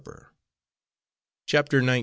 [1.45, 1.99] CHAPTER XIX.